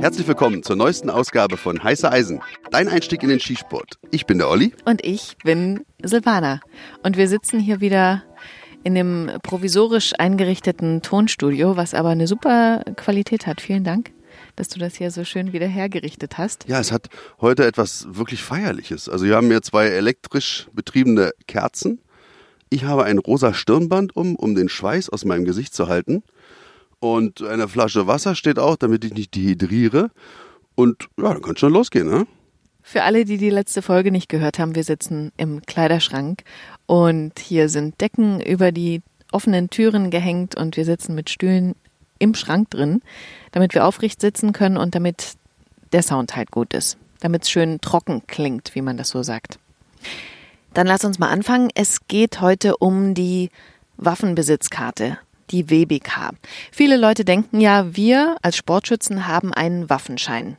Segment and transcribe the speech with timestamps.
[0.00, 3.98] Herzlich willkommen zur neuesten Ausgabe von Heiße Eisen, dein Einstieg in den Skisport.
[4.12, 4.72] Ich bin der Olli.
[4.84, 6.60] Und ich bin Silvana.
[7.02, 8.22] Und wir sitzen hier wieder
[8.84, 13.60] in dem provisorisch eingerichteten Tonstudio, was aber eine super Qualität hat.
[13.60, 14.12] Vielen Dank,
[14.54, 16.68] dass du das hier so schön wieder hergerichtet hast.
[16.68, 17.08] Ja, es hat
[17.40, 19.08] heute etwas wirklich Feierliches.
[19.08, 22.00] Also wir haben hier zwei elektrisch betriebene Kerzen.
[22.70, 26.22] Ich habe ein rosa Stirnband um, um den Schweiß aus meinem Gesicht zu halten.
[27.00, 30.10] Und eine Flasche Wasser steht auch, damit ich nicht dehydriere.
[30.74, 32.26] Und ja, dann kann schon losgehen, ne?
[32.82, 36.42] Für alle, die die letzte Folge nicht gehört haben, wir sitzen im Kleiderschrank
[36.86, 41.74] und hier sind Decken über die offenen Türen gehängt und wir sitzen mit Stühlen
[42.18, 43.02] im Schrank drin,
[43.52, 45.34] damit wir aufrecht sitzen können und damit
[45.92, 49.58] der Sound halt gut ist, damit es schön trocken klingt, wie man das so sagt.
[50.72, 51.68] Dann lass uns mal anfangen.
[51.74, 53.50] Es geht heute um die
[53.98, 55.18] Waffenbesitzkarte
[55.50, 56.30] die WBK.
[56.72, 60.56] Viele Leute denken ja, wir als Sportschützen haben einen Waffenschein.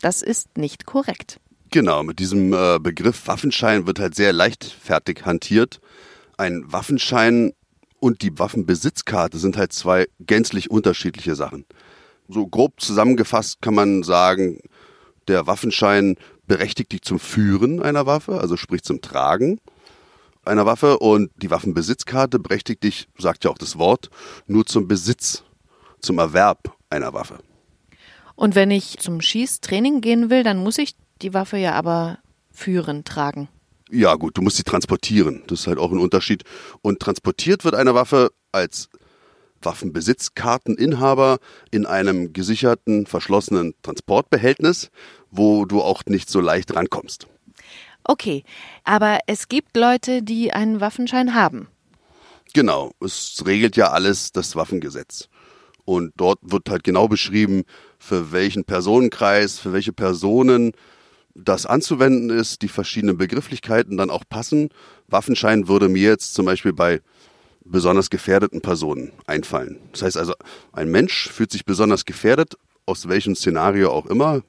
[0.00, 1.40] Das ist nicht korrekt.
[1.70, 5.80] Genau, mit diesem äh, Begriff Waffenschein wird halt sehr leichtfertig hantiert.
[6.36, 7.52] Ein Waffenschein
[8.00, 11.66] und die Waffenbesitzkarte sind halt zwei gänzlich unterschiedliche Sachen.
[12.28, 14.60] So grob zusammengefasst kann man sagen,
[15.26, 16.16] der Waffenschein
[16.46, 19.60] berechtigt dich zum Führen einer Waffe, also sprich zum Tragen
[20.48, 24.10] einer Waffe und die Waffenbesitzkarte berechtigt dich, sagt ja auch das Wort,
[24.46, 25.44] nur zum Besitz,
[26.00, 27.38] zum Erwerb einer Waffe.
[28.34, 32.18] Und wenn ich zum Schießtraining gehen will, dann muss ich die Waffe ja aber
[32.52, 33.48] führen, tragen.
[33.90, 35.42] Ja gut, du musst sie transportieren.
[35.46, 36.44] Das ist halt auch ein Unterschied.
[36.82, 38.90] Und transportiert wird eine Waffe als
[39.62, 41.38] Waffenbesitzkarteninhaber
[41.70, 44.90] in einem gesicherten, verschlossenen Transportbehältnis,
[45.30, 47.26] wo du auch nicht so leicht rankommst.
[48.10, 48.42] Okay,
[48.84, 51.68] aber es gibt Leute, die einen Waffenschein haben.
[52.54, 55.28] Genau, es regelt ja alles das Waffengesetz.
[55.84, 57.64] Und dort wird halt genau beschrieben,
[57.98, 60.72] für welchen Personenkreis, für welche Personen
[61.34, 64.70] das anzuwenden ist, die verschiedenen Begrifflichkeiten dann auch passen.
[65.06, 67.02] Waffenschein würde mir jetzt zum Beispiel bei
[67.62, 69.80] besonders gefährdeten Personen einfallen.
[69.92, 70.32] Das heißt also,
[70.72, 72.54] ein Mensch fühlt sich besonders gefährdet,
[72.86, 74.42] aus welchem Szenario auch immer,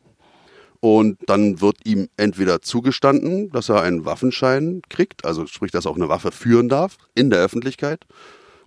[0.82, 5.92] und dann wird ihm entweder zugestanden, dass er einen Waffenschein kriegt, also sprich, dass er
[5.92, 8.06] auch eine Waffe führen darf in der Öffentlichkeit,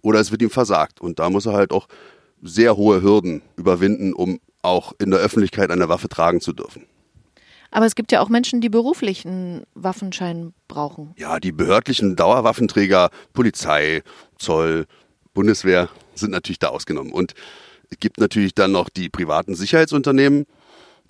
[0.03, 1.00] oder es wird ihm versagt.
[1.00, 1.89] Und da muss er halt auch
[2.43, 6.87] sehr hohe Hürden überwinden, um auch in der Öffentlichkeit eine Waffe tragen zu dürfen.
[7.71, 11.15] Aber es gibt ja auch Menschen, die beruflich einen Waffenschein brauchen.
[11.17, 14.03] Ja, die behördlichen Dauerwaffenträger, Polizei,
[14.39, 14.87] Zoll,
[15.33, 17.12] Bundeswehr sind natürlich da ausgenommen.
[17.12, 17.33] Und
[17.91, 20.44] es gibt natürlich dann noch die privaten Sicherheitsunternehmen,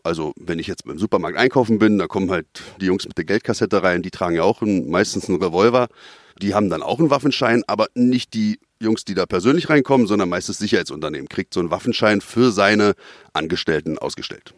[0.03, 2.47] also wenn ich jetzt beim Supermarkt einkaufen bin, da kommen halt
[2.81, 5.89] die Jungs mit der Geldkassette rein, die tragen ja auch einen, meistens einen Revolver.
[6.41, 10.29] Die haben dann auch einen Waffenschein, aber nicht die Jungs, die da persönlich reinkommen, sondern
[10.29, 12.95] meistens Sicherheitsunternehmen kriegt so einen Waffenschein für seine
[13.33, 14.55] Angestellten ausgestellt.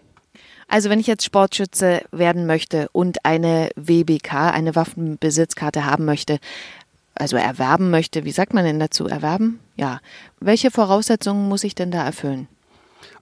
[0.69, 6.39] Also wenn ich jetzt Sportschütze werden möchte und eine WBK, eine Waffenbesitzkarte haben möchte,
[7.15, 9.07] also erwerben möchte, wie sagt man denn dazu?
[9.07, 9.61] Erwerben?
[9.77, 10.01] Ja.
[10.41, 12.49] Welche Voraussetzungen muss ich denn da erfüllen?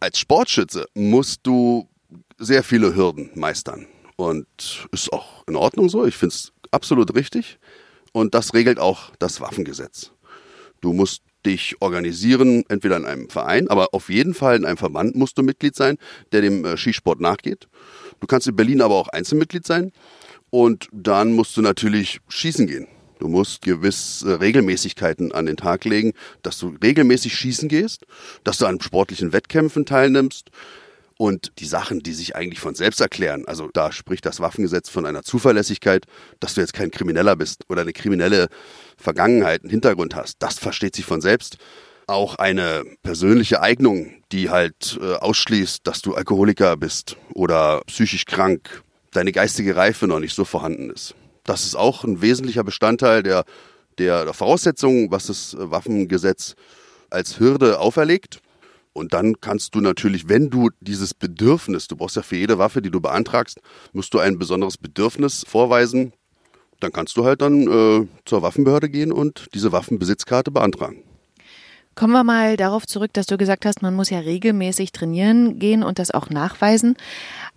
[0.00, 1.88] Als Sportschütze musst du
[2.38, 3.86] sehr viele Hürden meistern.
[4.16, 4.46] Und
[4.92, 6.06] ist auch in Ordnung so.
[6.06, 7.58] Ich finde es absolut richtig.
[8.12, 10.12] Und das regelt auch das Waffengesetz.
[10.80, 15.16] Du musst dich organisieren, entweder in einem Verein, aber auf jeden Fall in einem Verband
[15.16, 15.98] musst du Mitglied sein,
[16.30, 17.68] der dem äh, Skisport nachgeht.
[18.20, 19.92] Du kannst in Berlin aber auch Einzelmitglied sein.
[20.50, 22.86] Und dann musst du natürlich schießen gehen.
[23.18, 26.12] Du musst gewisse Regelmäßigkeiten an den Tag legen,
[26.42, 28.04] dass du regelmäßig schießen gehst,
[28.44, 30.50] dass du an sportlichen Wettkämpfen teilnimmst,
[31.18, 35.06] und die Sachen, die sich eigentlich von selbst erklären, also da spricht das Waffengesetz von
[35.06, 36.06] einer Zuverlässigkeit,
[36.40, 38.48] dass du jetzt kein Krimineller bist oder eine kriminelle
[38.96, 41.58] Vergangenheit, einen Hintergrund hast, das versteht sich von selbst.
[42.06, 48.82] Auch eine persönliche Eignung, die halt äh, ausschließt, dass du Alkoholiker bist oder psychisch krank,
[49.12, 51.14] deine geistige Reife noch nicht so vorhanden ist.
[51.44, 53.44] Das ist auch ein wesentlicher Bestandteil der,
[53.98, 56.54] der, der Voraussetzungen, was das Waffengesetz
[57.10, 58.40] als Hürde auferlegt.
[58.92, 62.82] Und dann kannst du natürlich, wenn du dieses Bedürfnis, du brauchst ja für jede Waffe,
[62.82, 63.60] die du beantragst,
[63.92, 66.12] musst du ein besonderes Bedürfnis vorweisen.
[66.80, 71.04] Dann kannst du halt dann äh, zur Waffenbehörde gehen und diese Waffenbesitzkarte beantragen.
[71.94, 75.82] Kommen wir mal darauf zurück, dass du gesagt hast, man muss ja regelmäßig trainieren gehen
[75.82, 76.96] und das auch nachweisen.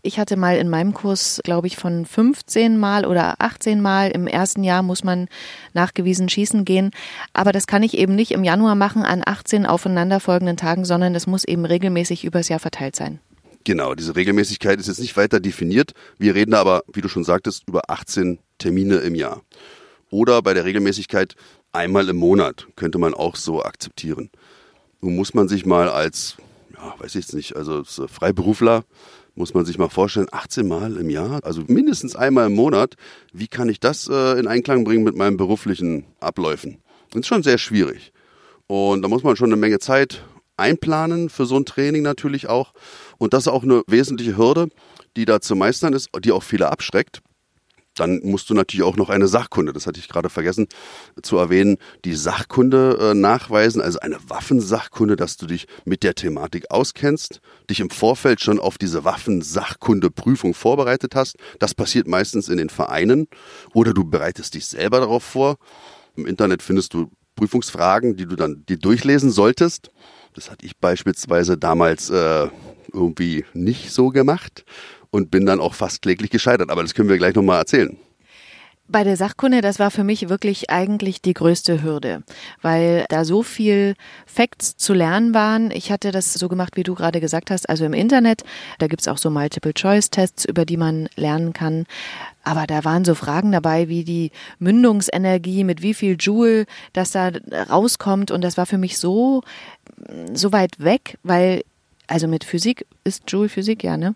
[0.02, 4.28] Ich hatte mal in meinem Kurs, glaube ich, von 15 Mal oder 18 Mal im
[4.28, 5.30] ersten Jahr muss man
[5.74, 6.92] nachgewiesen schießen gehen.
[7.32, 11.28] Aber das kann ich eben nicht im Januar machen an 18 aufeinanderfolgenden Tagen, sondern das
[11.28, 13.20] muss eben regelmäßig übers Jahr verteilt sein.
[13.64, 15.94] Genau, diese Regelmäßigkeit ist jetzt nicht weiter definiert.
[16.20, 19.42] Wir reden aber, wie du schon sagtest, über 18 Termine im Jahr.
[20.12, 21.36] Oder bei der Regelmäßigkeit
[21.76, 24.30] einmal im Monat könnte man auch so akzeptieren.
[25.02, 26.38] Nun muss man sich mal als
[26.76, 28.84] ja, weiß ich jetzt nicht, also Freiberufler
[29.36, 32.96] muss man sich mal vorstellen, 18 Mal im Jahr, also mindestens einmal im Monat.
[33.34, 36.78] Wie kann ich das äh, in Einklang bringen mit meinen beruflichen Abläufen?
[37.12, 38.14] Das ist schon sehr schwierig.
[38.68, 40.24] Und da muss man schon eine Menge Zeit
[40.58, 42.74] einplanen für so ein Training natürlich auch.
[43.18, 44.70] Und das ist auch eine wesentliche Hürde,
[45.18, 47.22] die da zu meistern ist, die auch viele abschreckt.
[47.96, 50.68] Dann musst du natürlich auch noch eine Sachkunde, das hatte ich gerade vergessen
[51.22, 56.72] zu erwähnen, die Sachkunde äh, nachweisen, also eine Waffensachkunde, dass du dich mit der Thematik
[56.72, 61.38] auskennst, dich im Vorfeld schon auf diese Waffensachkundeprüfung vorbereitet hast.
[61.60, 63.28] Das passiert meistens in den Vereinen
[63.74, 65.58] oder du bereitest dich selber darauf vor.
[66.16, 69.92] Im Internet findest du Prüfungsfragen, die du dann dir durchlesen solltest.
[70.34, 72.48] Das hatte ich beispielsweise damals äh,
[72.94, 74.66] irgendwie nicht so gemacht
[75.16, 76.70] und bin dann auch fast kläglich gescheitert.
[76.70, 77.98] Aber das können wir gleich nochmal erzählen.
[78.88, 82.22] Bei der Sachkunde, das war für mich wirklich eigentlich die größte Hürde,
[82.62, 83.96] weil da so viel
[84.28, 85.72] Facts zu lernen waren.
[85.72, 88.44] Ich hatte das so gemacht, wie du gerade gesagt hast, also im Internet.
[88.78, 91.88] Da gibt's auch so Multiple-Choice-Tests, über die man lernen kann.
[92.44, 97.32] Aber da waren so Fragen dabei, wie die Mündungsenergie, mit wie viel Joule das da
[97.72, 98.30] rauskommt.
[98.30, 99.42] Und das war für mich so,
[100.32, 101.64] so weit weg, weil,
[102.06, 104.14] also mit Physik ist Joule Physik, ja, ne?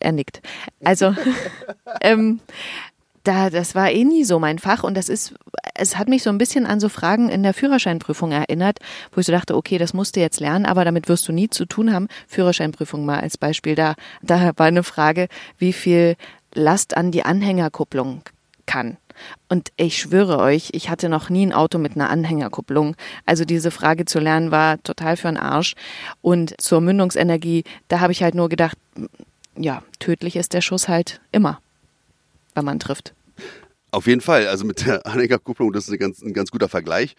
[0.00, 0.40] Er nickt.
[0.84, 1.14] Also,
[2.00, 2.40] ähm,
[3.24, 5.34] da, das war eh nie so mein Fach und das ist,
[5.74, 8.78] es hat mich so ein bisschen an so Fragen in der Führerscheinprüfung erinnert,
[9.12, 11.48] wo ich so dachte, okay, das musst du jetzt lernen, aber damit wirst du nie
[11.48, 12.08] zu tun haben.
[12.26, 13.74] Führerscheinprüfung mal als Beispiel.
[13.74, 15.28] Da, da war eine Frage,
[15.58, 16.16] wie viel
[16.54, 18.22] Last an die Anhängerkupplung
[18.66, 18.96] kann.
[19.48, 22.96] Und ich schwöre euch, ich hatte noch nie ein Auto mit einer Anhängerkupplung.
[23.26, 25.74] Also diese Frage zu lernen war total für den Arsch.
[26.22, 28.78] Und zur Mündungsenergie, da habe ich halt nur gedacht,
[29.56, 31.60] ja, tödlich ist der Schuss halt immer,
[32.54, 33.14] wenn man trifft.
[33.90, 37.14] Auf jeden Fall, also mit der Anhängerkupplung, das ist ein ganz, ein ganz guter Vergleich.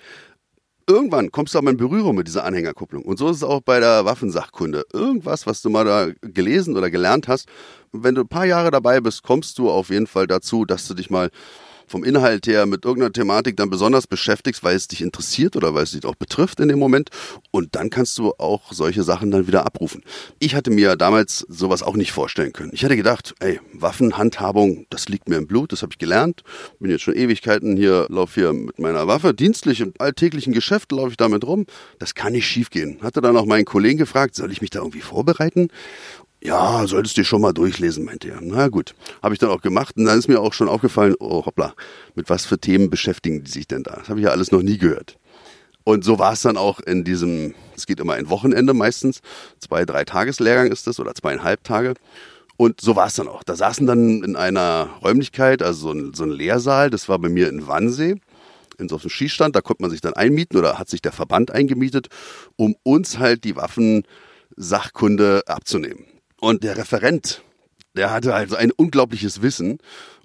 [0.88, 3.04] Irgendwann kommst du aber in Berührung mit dieser Anhängerkupplung.
[3.04, 4.84] Und so ist es auch bei der Waffensachkunde.
[4.92, 7.48] Irgendwas, was du mal da gelesen oder gelernt hast,
[7.94, 10.94] wenn du ein paar Jahre dabei bist, kommst du auf jeden Fall dazu, dass du
[10.94, 11.30] dich mal
[11.88, 15.84] vom Inhalt her mit irgendeiner Thematik dann besonders beschäftigst, weil es dich interessiert oder weil
[15.84, 17.10] es dich auch betrifft in dem Moment.
[17.52, 20.04] Und dann kannst du auch solche Sachen dann wieder abrufen.
[20.40, 22.72] Ich hatte mir damals sowas auch nicht vorstellen können.
[22.74, 26.44] Ich hätte gedacht, ey, Waffenhandhabung, das liegt mir im Blut, das habe ich gelernt.
[26.80, 29.34] Bin jetzt schon Ewigkeiten hier, laufe hier mit meiner Waffe.
[29.34, 31.66] Dienstlich im alltäglichen Geschäft laufe ich damit rum.
[32.00, 33.00] Das kann nicht schiefgehen.
[33.02, 35.70] Hatte dann auch meinen Kollegen gefragt, soll ich mich da irgendwie vorbereiten?
[36.46, 38.40] Ja, solltest du schon mal durchlesen, meinte er.
[38.42, 41.46] Na gut, habe ich dann auch gemacht und dann ist mir auch schon aufgefallen, oh
[41.46, 41.74] hoppla,
[42.16, 43.96] mit was für Themen beschäftigen die sich denn da?
[43.96, 45.18] Das habe ich ja alles noch nie gehört.
[45.86, 49.22] Und so war es dann auch in diesem, es geht immer ein Wochenende meistens,
[49.60, 51.94] zwei, drei Tageslehrgang ist das oder zweieinhalb Tage.
[52.58, 53.44] Und so war es dann auch.
[53.44, 57.30] Da saßen dann in einer Räumlichkeit, also so ein, so ein Lehrsaal, das war bei
[57.30, 58.20] mir in Wannsee,
[58.78, 61.52] in so einem Schießstand, da konnte man sich dann einmieten oder hat sich der Verband
[61.52, 62.10] eingemietet,
[62.58, 66.13] um uns halt die Waffensachkunde abzunehmen.
[66.44, 67.42] Und der Referent,
[67.96, 69.78] der hatte also ein unglaubliches Wissen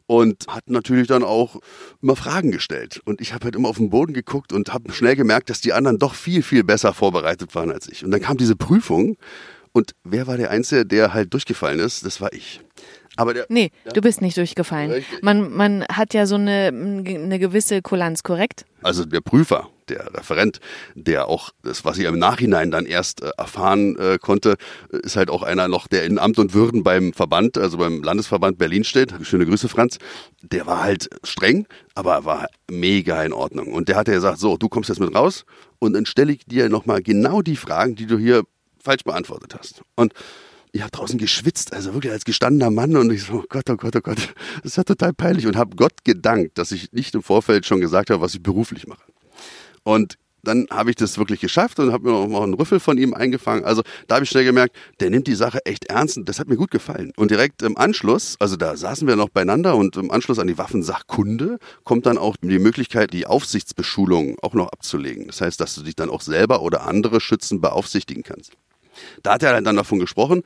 [0.08, 1.60] und hat natürlich dann auch
[2.02, 3.00] immer Fragen gestellt.
[3.04, 5.72] Und ich habe halt immer auf den Boden geguckt und habe schnell gemerkt, dass die
[5.72, 8.04] anderen doch viel, viel besser vorbereitet waren als ich.
[8.04, 9.16] Und dann kam diese Prüfung
[9.70, 12.04] und wer war der Einzige, der halt durchgefallen ist?
[12.04, 12.62] Das war ich.
[13.18, 13.92] Aber der, nee, ja?
[13.92, 15.04] du bist nicht durchgefallen.
[15.22, 18.64] Man, man hat ja so eine, eine gewisse Kulanz, korrekt?
[18.80, 20.60] Also der Prüfer, der Referent,
[20.94, 24.54] der auch das, was ich im Nachhinein dann erst äh, erfahren äh, konnte,
[24.90, 28.56] ist halt auch einer noch, der in Amt und Würden beim Verband, also beim Landesverband
[28.56, 29.12] Berlin steht.
[29.22, 29.98] Schöne Grüße, Franz.
[30.42, 33.72] Der war halt streng, aber war mega in Ordnung.
[33.72, 35.44] Und der hat ja gesagt, so, du kommst jetzt mit raus
[35.80, 38.44] und dann stelle ich dir nochmal genau die Fragen, die du hier
[38.80, 39.82] falsch beantwortet hast.
[39.96, 40.14] Und
[40.72, 43.76] ich habe draußen geschwitzt, also wirklich als gestandener Mann und ich so, oh Gott, oh
[43.76, 47.14] Gott, oh Gott, das ist ja total peinlich und habe Gott gedankt, dass ich nicht
[47.14, 49.02] im Vorfeld schon gesagt habe, was ich beruflich mache.
[49.82, 53.12] Und dann habe ich das wirklich geschafft und habe mir noch einen Rüffel von ihm
[53.12, 53.64] eingefangen.
[53.64, 56.48] Also da habe ich schnell gemerkt, der nimmt die Sache echt ernst und das hat
[56.48, 57.12] mir gut gefallen.
[57.16, 60.58] Und direkt im Anschluss, also da saßen wir noch beieinander und im Anschluss an die
[60.58, 65.26] Waffensachkunde kommt dann auch die Möglichkeit, die Aufsichtsbeschulung auch noch abzulegen.
[65.26, 68.52] Das heißt, dass du dich dann auch selber oder andere Schützen beaufsichtigen kannst.
[69.22, 70.42] Da hat er dann davon gesprochen,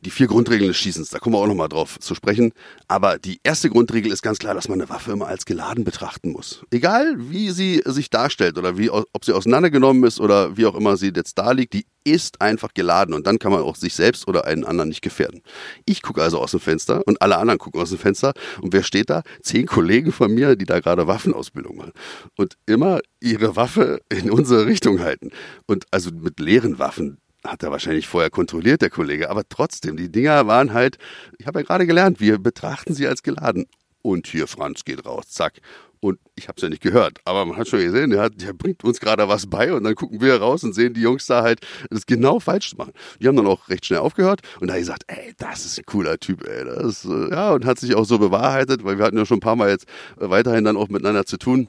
[0.00, 2.52] die vier Grundregeln des Schießens, da kommen wir auch nochmal drauf zu sprechen.
[2.88, 6.32] Aber die erste Grundregel ist ganz klar, dass man eine Waffe immer als geladen betrachten
[6.32, 6.62] muss.
[6.70, 10.96] Egal, wie sie sich darstellt oder wie, ob sie auseinandergenommen ist oder wie auch immer
[10.96, 14.28] sie jetzt da liegt, die ist einfach geladen und dann kann man auch sich selbst
[14.28, 15.42] oder einen anderen nicht gefährden.
[15.86, 18.32] Ich gucke also aus dem Fenster und alle anderen gucken aus dem Fenster
[18.62, 19.22] und wer steht da?
[19.42, 21.92] Zehn Kollegen von mir, die da gerade Waffenausbildung machen
[22.36, 25.30] und immer ihre Waffe in unsere Richtung halten
[25.66, 29.30] und also mit leeren Waffen hat er wahrscheinlich vorher kontrolliert, der Kollege.
[29.30, 30.98] Aber trotzdem, die Dinger waren halt,
[31.38, 33.66] ich habe ja gerade gelernt, wir betrachten sie als geladen.
[34.02, 35.60] Und hier, Franz geht raus, zack.
[36.00, 38.52] Und ich habe es ja nicht gehört, aber man hat schon gesehen, der, hat, der
[38.52, 41.42] bringt uns gerade was bei und dann gucken wir raus und sehen die Jungs da
[41.42, 42.92] halt das genau falsch machen.
[43.20, 45.86] Die haben dann auch recht schnell aufgehört und da hat gesagt, ey, das ist ein
[45.86, 46.64] cooler Typ, ey.
[46.64, 49.40] Das, äh, ja, und hat sich auch so bewahrheitet, weil wir hatten ja schon ein
[49.40, 49.88] paar Mal jetzt
[50.20, 51.68] äh, weiterhin dann auch miteinander zu tun.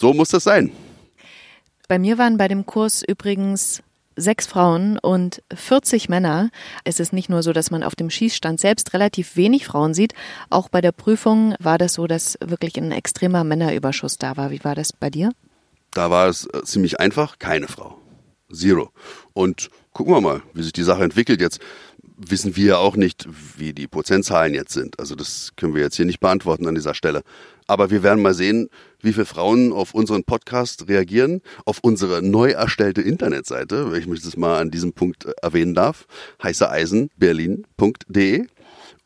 [0.00, 0.72] So muss das sein.
[1.86, 3.82] Bei mir waren bei dem Kurs übrigens
[4.16, 6.50] sechs Frauen und 40 Männer.
[6.84, 10.14] Es ist nicht nur so, dass man auf dem Schießstand selbst relativ wenig Frauen sieht.
[10.50, 14.50] Auch bei der Prüfung war das so, dass wirklich ein extremer Männerüberschuss da war.
[14.50, 15.30] Wie war das bei dir?
[15.92, 17.98] Da war es äh, ziemlich einfach, keine Frau.
[18.52, 18.90] Zero.
[19.32, 21.40] Und gucken wir mal, wie sich die Sache entwickelt.
[21.40, 21.60] Jetzt
[22.16, 24.98] wissen wir auch nicht, wie die Prozentzahlen jetzt sind.
[24.98, 27.22] Also das können wir jetzt hier nicht beantworten an dieser Stelle.
[27.66, 28.68] Aber wir werden mal sehen,
[29.00, 34.22] wie viele Frauen auf unseren Podcast reagieren, auf unsere neu erstellte Internetseite, wenn ich mich
[34.22, 36.06] das mal an diesem Punkt äh, erwähnen darf,
[36.42, 38.46] heißeeisenberlin.de.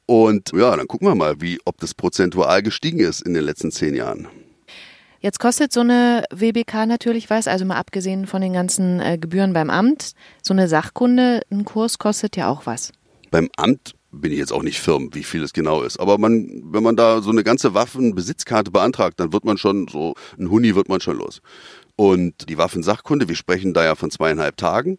[0.06, 3.70] Und ja, dann gucken wir mal, wie, ob das prozentual gestiegen ist in den letzten
[3.70, 4.28] zehn Jahren.
[5.20, 9.52] Jetzt kostet so eine WBK natürlich was, also mal abgesehen von den ganzen äh, Gebühren
[9.52, 10.12] beim Amt,
[10.42, 12.92] so eine Sachkunde, ein Kurs kostet ja auch was.
[13.30, 15.98] Beim Amt bin ich jetzt auch nicht firm, wie viel es genau ist.
[16.00, 20.14] Aber man, wenn man da so eine ganze Waffenbesitzkarte beantragt, dann wird man schon so,
[20.38, 21.40] ein Huni wird man schon los.
[21.96, 24.98] Und die Waffensachkunde, wir sprechen da ja von zweieinhalb Tagen.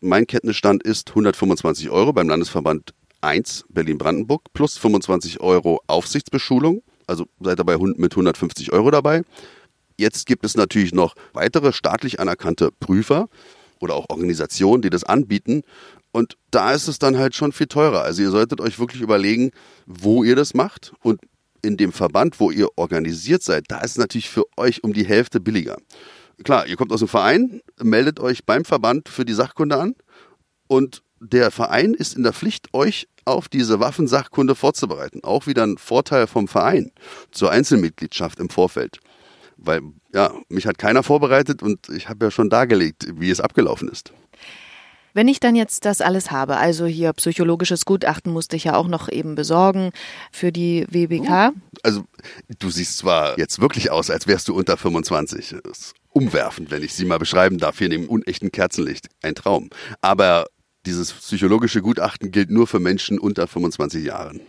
[0.00, 6.82] Mein Kenntnisstand ist 125 Euro beim Landesverband 1 Berlin-Brandenburg plus 25 Euro Aufsichtsbeschulung.
[7.06, 9.22] Also seid dabei mit 150 Euro dabei.
[9.96, 13.28] Jetzt gibt es natürlich noch weitere staatlich anerkannte Prüfer
[13.80, 15.62] oder auch Organisationen, die das anbieten.
[16.16, 18.00] Und da ist es dann halt schon viel teurer.
[18.00, 19.50] Also ihr solltet euch wirklich überlegen,
[19.84, 20.94] wo ihr das macht.
[21.02, 21.20] Und
[21.60, 25.04] in dem Verband, wo ihr organisiert seid, da ist es natürlich für euch um die
[25.04, 25.76] Hälfte billiger.
[26.42, 29.94] Klar, ihr kommt aus dem Verein, meldet euch beim Verband für die Sachkunde an
[30.68, 35.22] und der Verein ist in der Pflicht, euch auf diese Waffensachkunde vorzubereiten.
[35.22, 36.92] Auch wieder ein Vorteil vom Verein
[37.30, 39.00] zur Einzelmitgliedschaft im Vorfeld.
[39.58, 39.82] Weil,
[40.14, 44.14] ja, mich hat keiner vorbereitet und ich habe ja schon dargelegt, wie es abgelaufen ist.
[45.16, 48.86] Wenn ich dann jetzt das alles habe, also hier psychologisches Gutachten musste ich ja auch
[48.86, 49.92] noch eben besorgen
[50.30, 51.54] für die WBK.
[51.82, 52.04] Also
[52.58, 55.56] du siehst zwar jetzt wirklich aus, als wärst du unter 25.
[55.64, 59.08] Das ist umwerfend, wenn ich sie mal beschreiben darf, hier in dem unechten Kerzenlicht.
[59.22, 59.70] Ein Traum.
[60.02, 60.48] Aber
[60.84, 64.42] dieses psychologische Gutachten gilt nur für Menschen unter 25 Jahren.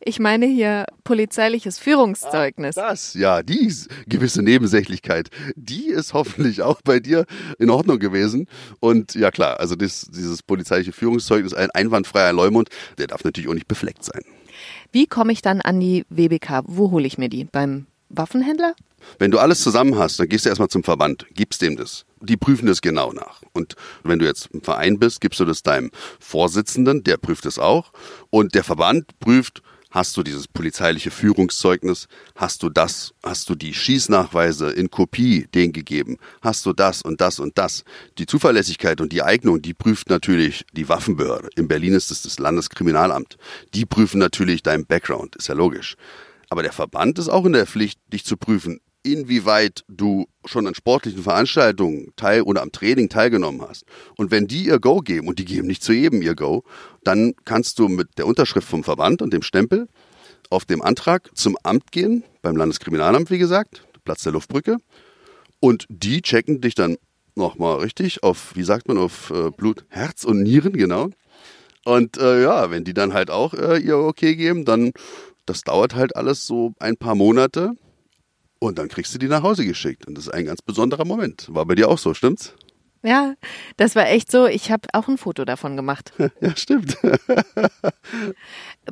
[0.00, 2.76] Ich meine hier polizeiliches Führungszeugnis.
[2.78, 3.72] Ah, das, ja, die
[4.06, 7.24] gewisse Nebensächlichkeit, die ist hoffentlich auch bei dir
[7.58, 8.46] in Ordnung gewesen.
[8.80, 13.54] Und ja klar, also das, dieses polizeiliche Führungszeugnis, ein einwandfreier Leumund, der darf natürlich auch
[13.54, 14.22] nicht befleckt sein.
[14.92, 16.62] Wie komme ich dann an die WBK?
[16.66, 17.44] Wo hole ich mir die?
[17.44, 18.74] Beim Waffenhändler?
[19.18, 22.04] Wenn du alles zusammen hast, dann gehst du erstmal zum Verband, gibst dem das.
[22.20, 23.42] Die prüfen das genau nach.
[23.52, 27.58] Und wenn du jetzt im Verein bist, gibst du das deinem Vorsitzenden, der prüft es
[27.58, 27.92] auch.
[28.30, 29.62] Und der Verband prüft,
[29.96, 32.06] Hast du dieses polizeiliche Führungszeugnis?
[32.34, 33.14] Hast du das?
[33.22, 36.18] Hast du die Schießnachweise in Kopie denen gegeben?
[36.42, 37.82] Hast du das und das und das?
[38.18, 41.48] Die Zuverlässigkeit und die Eignung, die prüft natürlich die Waffenbehörde.
[41.56, 43.38] In Berlin ist es das Landeskriminalamt.
[43.72, 45.96] Die prüfen natürlich deinen Background, ist ja logisch.
[46.50, 48.80] Aber der Verband ist auch in der Pflicht, dich zu prüfen,
[49.12, 53.84] inwieweit du schon an sportlichen Veranstaltungen teil oder am Training teilgenommen hast.
[54.16, 56.64] Und wenn die ihr Go geben, und die geben nicht zu jedem ihr Go,
[57.04, 59.88] dann kannst du mit der Unterschrift vom Verband und dem Stempel
[60.50, 64.78] auf dem Antrag zum Amt gehen, beim Landeskriminalamt, wie gesagt, Platz der Luftbrücke.
[65.60, 66.96] Und die checken dich dann
[67.34, 71.10] nochmal richtig auf, wie sagt man, auf äh, Blut, Herz und Nieren, genau.
[71.84, 74.92] Und äh, ja, wenn die dann halt auch äh, ihr Okay geben, dann,
[75.44, 77.72] das dauert halt alles so ein paar Monate.
[78.66, 80.06] Und dann kriegst du die nach Hause geschickt.
[80.06, 81.46] Und das ist ein ganz besonderer Moment.
[81.54, 82.54] War bei dir auch so, stimmt's?
[83.02, 83.34] Ja,
[83.76, 84.46] das war echt so.
[84.46, 86.12] Ich habe auch ein Foto davon gemacht.
[86.40, 86.96] Ja, stimmt.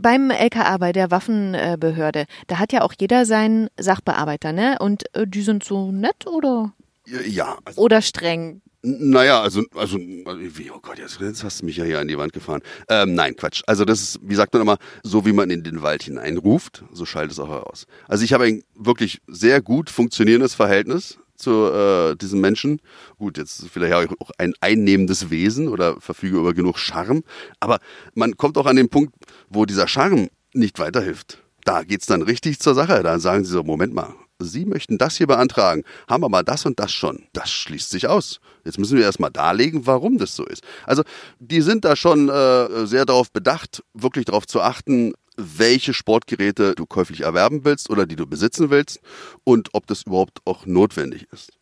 [0.00, 4.76] Beim LKA, bei der Waffenbehörde, da hat ja auch jeder seinen Sachbearbeiter, ne?
[4.78, 6.72] Und äh, die sind so nett oder?
[7.06, 7.58] Ja.
[7.64, 8.62] Also oder streng?
[8.86, 12.34] Naja, also, also, oh Gott, jetzt, jetzt hast du mich ja hier an die Wand
[12.34, 12.60] gefahren.
[12.90, 13.62] Ähm, nein, Quatsch.
[13.66, 17.06] Also das ist, wie sagt man immer, so wie man in den Wald hineinruft, so
[17.06, 17.86] schallt es auch heraus.
[18.08, 22.82] Also ich habe ein wirklich sehr gut funktionierendes Verhältnis zu äh, diesem Menschen.
[23.16, 27.22] Gut, jetzt vielleicht auch ein einnehmendes Wesen oder verfüge über genug Charme.
[27.60, 27.78] Aber
[28.12, 29.14] man kommt auch an den Punkt,
[29.48, 31.38] wo dieser Charme nicht weiterhilft.
[31.64, 33.02] Da geht's dann richtig zur Sache.
[33.02, 36.78] Da sagen sie so, Moment mal, Sie möchten das hier beantragen, haben aber das und
[36.78, 37.24] das schon.
[37.32, 38.40] Das schließt sich aus.
[38.64, 40.62] Jetzt müssen wir erstmal darlegen, warum das so ist.
[40.86, 41.02] Also
[41.38, 46.86] die sind da schon äh, sehr darauf bedacht, wirklich darauf zu achten, welche Sportgeräte du
[46.86, 49.00] käuflich erwerben willst oder die du besitzen willst
[49.42, 51.52] und ob das überhaupt auch notwendig ist.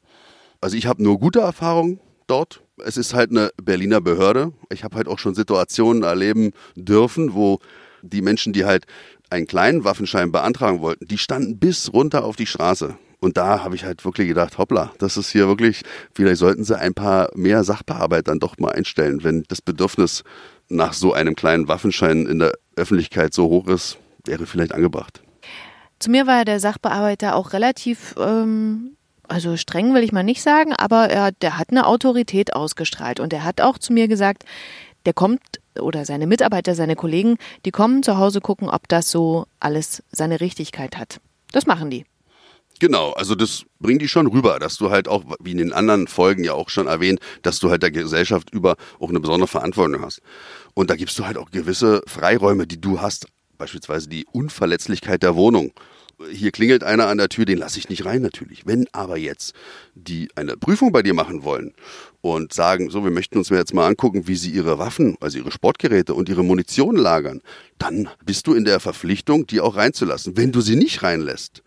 [0.61, 2.63] Also ich habe nur gute Erfahrungen dort.
[2.79, 4.53] Es ist halt eine Berliner Behörde.
[4.71, 7.59] Ich habe halt auch schon Situationen erleben dürfen, wo
[8.03, 8.87] die Menschen, die halt
[9.31, 13.77] einen kleinen Waffenschein beantragen wollten, die standen bis runter auf die Straße Und da habe
[13.77, 15.83] ich halt wirklich gedacht, hoppla, das ist hier wirklich,
[16.13, 20.25] vielleicht sollten sie ein paar mehr Sachbearbeiter dann doch mal einstellen, wenn das Bedürfnis
[20.69, 25.23] nach so einem kleinen Waffenschein in der Öffentlichkeit so hoch ist, wäre vielleicht angebracht.
[26.01, 28.97] Zu mir war der Sachbearbeiter auch relativ, ähm,
[29.29, 33.33] also streng will ich mal nicht sagen, aber er, der hat eine Autorität ausgestrahlt und
[33.33, 34.45] er hat auch zu mir gesagt,
[35.07, 39.47] der kommt oder seine Mitarbeiter, seine Kollegen, die kommen zu Hause gucken, ob das so
[39.61, 41.21] alles seine Richtigkeit hat.
[41.53, 42.05] Das machen die.
[42.83, 46.09] Genau, also das bringt die schon rüber, dass du halt auch, wie in den anderen
[46.09, 50.03] Folgen ja auch schon erwähnt, dass du halt der Gesellschaft über auch eine besondere Verantwortung
[50.03, 50.21] hast.
[50.75, 55.37] Und da gibst du halt auch gewisse Freiräume, die du hast, beispielsweise die Unverletzlichkeit der
[55.37, 55.73] Wohnung.
[56.31, 58.67] Hier klingelt einer an der Tür, den lasse ich nicht rein natürlich.
[58.67, 59.55] Wenn aber jetzt
[59.95, 61.75] die eine Prüfung bei dir machen wollen
[62.21, 65.51] und sagen, so, wir möchten uns jetzt mal angucken, wie sie ihre Waffen, also ihre
[65.51, 67.41] Sportgeräte und ihre Munition lagern,
[67.79, 70.37] dann bist du in der Verpflichtung, die auch reinzulassen.
[70.37, 71.63] Wenn du sie nicht reinlässt,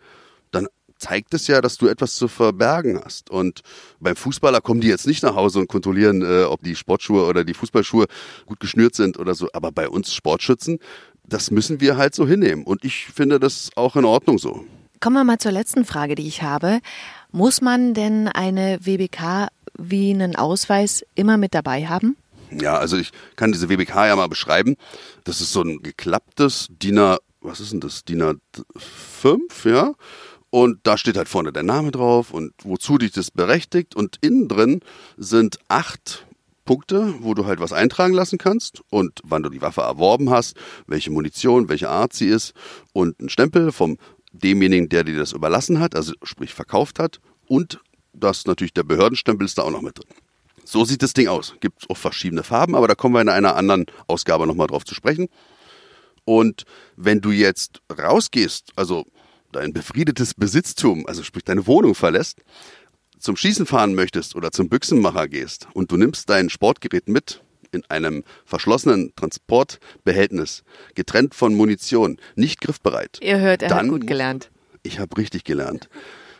[0.50, 3.30] dann zeigt es ja, dass du etwas zu verbergen hast.
[3.30, 3.60] Und
[4.00, 7.44] beim Fußballer kommen die jetzt nicht nach Hause und kontrollieren, äh, ob die Sportschuhe oder
[7.44, 8.06] die Fußballschuhe
[8.46, 9.48] gut geschnürt sind oder so.
[9.52, 10.78] Aber bei uns Sportschützen,
[11.28, 12.64] das müssen wir halt so hinnehmen.
[12.64, 14.64] Und ich finde das auch in Ordnung so.
[15.00, 16.80] Kommen wir mal zur letzten Frage, die ich habe.
[17.30, 22.16] Muss man denn eine WBK wie einen Ausweis immer mit dabei haben?
[22.50, 24.76] Ja, also ich kann diese WBK ja mal beschreiben.
[25.24, 28.04] Das ist so ein geklapptes DIN A, was ist denn das?
[28.04, 29.92] DIN A5, ja?
[30.50, 33.94] Und da steht halt vorne der Name drauf und wozu dich das berechtigt.
[33.94, 34.80] Und innen drin
[35.16, 36.25] sind acht
[36.66, 40.56] Punkte, wo du halt was eintragen lassen kannst und wann du die Waffe erworben hast,
[40.86, 42.52] welche Munition, welche Art sie ist
[42.92, 43.96] und ein Stempel vom
[44.32, 47.80] demjenigen, der dir das überlassen hat, also sprich verkauft hat und
[48.12, 50.14] das natürlich der Behördenstempel ist da auch noch mit drin.
[50.64, 51.54] So sieht das Ding aus.
[51.60, 54.94] Gibt auch verschiedene Farben, aber da kommen wir in einer anderen Ausgabe nochmal drauf zu
[54.94, 55.28] sprechen.
[56.24, 56.64] Und
[56.96, 59.06] wenn du jetzt rausgehst, also
[59.52, 62.40] dein befriedetes Besitztum, also sprich deine Wohnung verlässt,
[63.26, 67.42] zum Schießen fahren möchtest oder zum Büchsenmacher gehst und du nimmst dein Sportgerät mit
[67.72, 70.62] in einem verschlossenen Transportbehältnis,
[70.94, 73.18] getrennt von Munition, nicht griffbereit.
[73.20, 74.52] Ihr hört, er hat gut gelernt.
[74.84, 75.88] Ich habe richtig gelernt.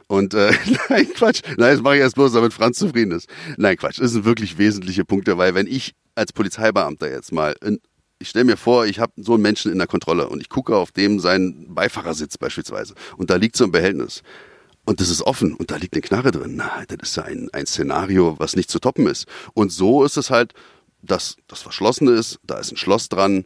[0.06, 0.52] Und äh,
[0.88, 1.42] nein, Quatsch.
[1.56, 3.28] Nein, das mache ich erst bloß, damit Franz zufrieden ist.
[3.56, 4.00] Nein, Quatsch.
[4.00, 7.80] Das sind wirklich wesentliche Punkte, weil wenn ich als Polizeibeamter jetzt mal in,
[8.20, 10.76] ich stelle mir vor, ich habe so einen Menschen in der Kontrolle und ich gucke
[10.76, 14.22] auf dem seinen Beifahrersitz beispielsweise und da liegt so ein Behältnis
[14.86, 16.54] und das ist offen und da liegt eine Knarre drin.
[16.56, 19.26] Na, das ist ja ein, ein Szenario, was nicht zu toppen ist.
[19.52, 20.54] Und so ist es halt,
[21.02, 23.44] dass das verschlossen ist, da ist ein Schloss dran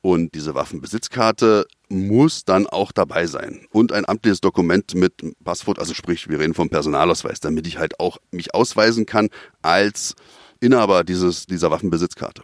[0.00, 3.66] und diese Waffenbesitzkarte muss dann auch dabei sein.
[3.70, 5.12] Und ein amtliches Dokument mit
[5.44, 9.28] Passwort, also sprich, wir reden vom Personalausweis, damit ich halt auch mich ausweisen kann
[9.62, 10.14] als
[10.60, 12.42] Inhaber dieses, dieser Waffenbesitzkarte.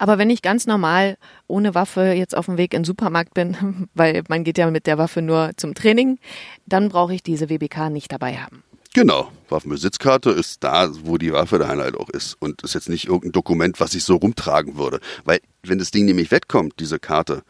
[0.00, 3.86] Aber wenn ich ganz normal ohne Waffe jetzt auf dem Weg in den Supermarkt bin,
[3.94, 6.18] weil man geht ja mit der Waffe nur zum Training,
[6.64, 8.64] dann brauche ich diese WBK nicht dabei haben.
[8.94, 13.06] Genau, Waffenbesitzkarte ist da, wo die Waffe der halt auch ist und ist jetzt nicht
[13.08, 15.00] irgendein Dokument, was ich so rumtragen würde.
[15.24, 17.42] Weil wenn das Ding nämlich wegkommt, diese Karte,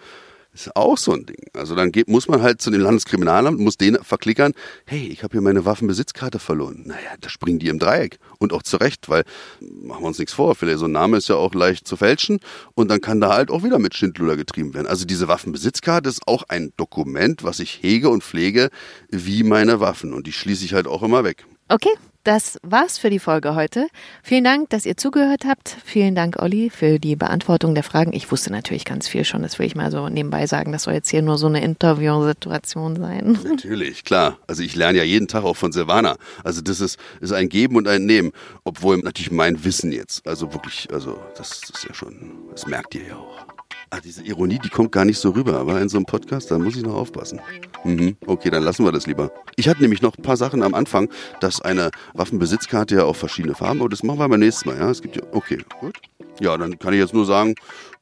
[0.53, 1.37] ist auch so ein Ding.
[1.55, 4.53] Also dann geht, muss man halt zu dem Landeskriminalamt, muss denen verklickern,
[4.85, 6.83] hey, ich habe hier meine Waffenbesitzkarte verloren.
[6.87, 8.19] Naja, da springen die im Dreieck.
[8.39, 9.25] Und auch zu Recht, weil,
[9.61, 12.41] machen wir uns nichts vor, vielleicht so ein Name ist ja auch leicht zu fälschen
[12.75, 14.87] und dann kann da halt auch wieder mit Schindluder getrieben werden.
[14.87, 18.71] Also diese Waffenbesitzkarte ist auch ein Dokument, was ich hege und pflege
[19.09, 21.47] wie meine Waffen und die schließe ich halt auch immer weg.
[21.69, 21.91] Okay,
[22.25, 23.89] das war's für die Folge heute.
[24.23, 25.77] Vielen Dank, dass ihr zugehört habt.
[25.85, 28.13] Vielen Dank, Olli, für die Beantwortung der Fragen.
[28.13, 30.73] Ich wusste natürlich ganz viel schon, das will ich mal so nebenbei sagen.
[30.73, 33.39] Das soll jetzt hier nur so eine Interviewsituation sein.
[33.45, 34.39] Natürlich, klar.
[34.47, 36.17] Also ich lerne ja jeden Tag auch von Silvana.
[36.45, 38.33] Also das ist, ist ein Geben und ein Nehmen.
[38.65, 43.07] Obwohl natürlich mein Wissen jetzt, also wirklich, also das, ist ja schon, das merkt ihr
[43.07, 43.60] ja auch.
[43.93, 46.59] Ah, diese Ironie, die kommt gar nicht so rüber, aber in so einem Podcast, da
[46.59, 47.41] muss ich noch aufpassen.
[47.83, 48.17] Mhm.
[48.25, 49.33] Okay, dann lassen wir das lieber.
[49.57, 53.57] Ich hatte nämlich noch ein paar Sachen am Anfang, dass eine Waffenbesitzkarte ja auch verschiedene
[53.57, 54.91] Farben, aber das machen wir beim nächsten Mal, ja?
[54.91, 55.99] Es gibt ja, okay, gut.
[56.39, 57.57] Ja, dann kann ich jetzt nur sagen,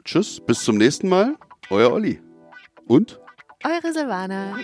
[0.04, 1.36] tschüss, bis zum nächsten Mal,
[1.70, 2.20] euer Olli.
[2.86, 3.18] Und?
[3.64, 4.58] Eure Silvana.